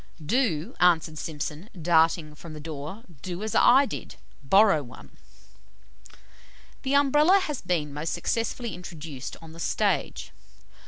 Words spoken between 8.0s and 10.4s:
successfully introduced on the stage.